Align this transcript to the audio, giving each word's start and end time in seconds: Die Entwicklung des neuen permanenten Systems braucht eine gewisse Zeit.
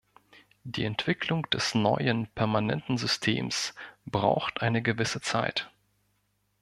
Die 0.63 0.83
Entwicklung 0.83 1.47
des 1.51 1.75
neuen 1.75 2.25
permanenten 2.25 2.97
Systems 2.97 3.75
braucht 4.07 4.63
eine 4.63 4.81
gewisse 4.81 5.21
Zeit. 5.21 5.69